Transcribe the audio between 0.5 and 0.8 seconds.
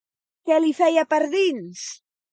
li